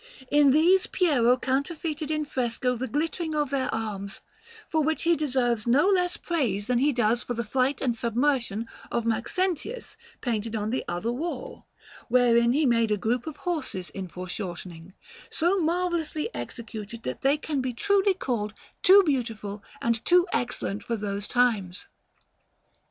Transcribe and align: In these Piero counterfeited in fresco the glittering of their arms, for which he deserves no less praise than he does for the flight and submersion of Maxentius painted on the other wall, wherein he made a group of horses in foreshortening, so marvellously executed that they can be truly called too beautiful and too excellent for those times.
In 0.31 0.49
these 0.49 0.87
Piero 0.87 1.37
counterfeited 1.37 2.09
in 2.09 2.25
fresco 2.25 2.75
the 2.75 2.87
glittering 2.87 3.35
of 3.35 3.51
their 3.51 3.71
arms, 3.71 4.21
for 4.67 4.81
which 4.81 5.03
he 5.03 5.15
deserves 5.15 5.67
no 5.67 5.85
less 5.89 6.17
praise 6.17 6.65
than 6.65 6.79
he 6.79 6.91
does 6.91 7.21
for 7.21 7.35
the 7.35 7.43
flight 7.43 7.81
and 7.83 7.95
submersion 7.95 8.65
of 8.89 9.05
Maxentius 9.05 9.97
painted 10.19 10.55
on 10.55 10.71
the 10.71 10.83
other 10.87 11.11
wall, 11.11 11.67
wherein 12.07 12.51
he 12.51 12.65
made 12.65 12.89
a 12.89 12.97
group 12.97 13.27
of 13.27 13.37
horses 13.37 13.91
in 13.91 14.07
foreshortening, 14.07 14.95
so 15.29 15.59
marvellously 15.59 16.33
executed 16.33 17.03
that 17.03 17.21
they 17.21 17.37
can 17.37 17.61
be 17.61 17.71
truly 17.71 18.15
called 18.15 18.55
too 18.81 19.03
beautiful 19.03 19.63
and 19.83 20.03
too 20.03 20.25
excellent 20.33 20.81
for 20.81 20.95
those 20.95 21.27
times. 21.27 21.87